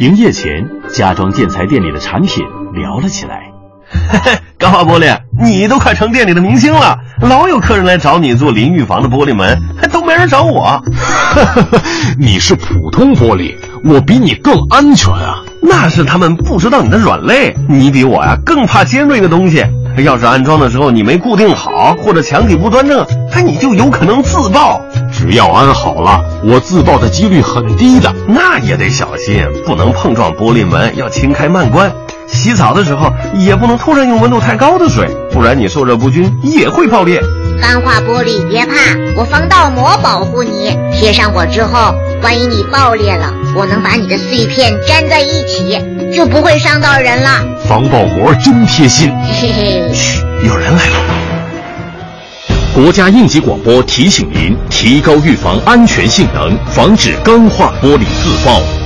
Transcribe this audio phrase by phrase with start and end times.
[0.00, 3.52] 营业前，家装建材店里的产品聊了起来。
[4.08, 10.82] 嘿嘿，钢化玻璃，你都快成店里的明星了，老有客人来找你做淋浴房的玻璃门，还都没人找我。
[12.18, 13.54] 你是普通玻璃，
[13.84, 15.44] 我比你更安全啊。
[15.62, 19.64] 那是他们不知道你的软肋，你比我呀更怕尖锐的东西。
[19.98, 24.82] 要是安装的时候你没固定好，或者墙体不端正，那你就有可能自爆。
[25.24, 28.14] 只要安好了，我自爆的几率很低的。
[28.28, 31.90] 那也得小心，不能碰撞玻璃门，要轻开慢关。
[32.26, 37.22] 洗澡的时候也不能突然用温度太高的水，不然你受热不均也会爆裂。
[37.58, 38.74] 钢化玻璃别怕，
[39.16, 40.78] 我防盗膜保护你。
[40.92, 45.80] 贴上我之后，万一你爆裂了，我能把你的碎片粘在一起，
[46.14, 47.42] 就不会伤到人了。
[47.66, 49.10] 防爆膜真贴心。
[49.40, 50.83] 嘿嘿，嘘，有人来了。
[52.74, 58.83] 国家应急广播提醒您：提高预防安全性能，防止钢化玻璃自爆。